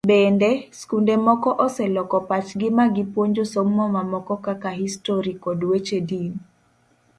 [0.09, 0.47] Bende,
[0.81, 6.31] skunde moko oseloko pachgi ma gipuonjo somo mamoko kaka Histori kod weche din.